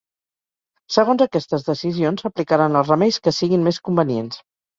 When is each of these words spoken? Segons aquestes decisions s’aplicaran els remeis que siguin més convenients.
Segons 0.95 1.21
aquestes 1.25 1.65
decisions 1.67 2.25
s’aplicaran 2.25 2.79
els 2.81 2.91
remeis 2.93 3.21
que 3.29 3.35
siguin 3.41 3.69
més 3.71 3.83
convenients. 3.91 4.43